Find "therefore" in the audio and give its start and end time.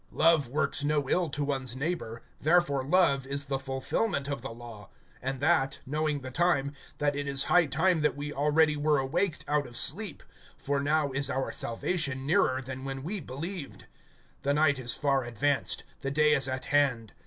2.39-2.83